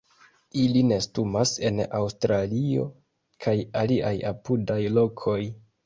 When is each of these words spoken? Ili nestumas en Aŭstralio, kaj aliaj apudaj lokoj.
Ili 0.61 0.81
nestumas 0.91 1.51
en 1.71 1.83
Aŭstralio, 1.99 2.89
kaj 3.47 3.57
aliaj 3.87 4.17
apudaj 4.35 4.85
lokoj. 5.01 5.43